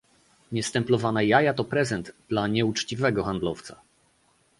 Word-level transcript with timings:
Niestemplowane 0.51 1.21
jaja 1.25 1.53
to 1.53 1.63
prezent 1.63 2.11
dla 2.29 2.47
nieuczciwego 2.47 3.23
handlowca 3.23 3.81